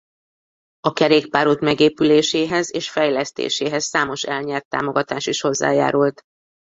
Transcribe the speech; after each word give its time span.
A 0.79 0.93
kerékpárút 0.93 1.59
megépüléséhez 1.59 2.73
és 2.73 2.89
fejlesztéséhez 2.89 3.83
számos 3.83 4.23
elnyert 4.23 4.67
támogatás 4.67 5.25
is 5.25 5.41
hozzájárult. 5.41 6.21